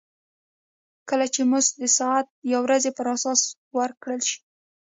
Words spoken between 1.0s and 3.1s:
کله چې مزد د ساعت یا ورځې پر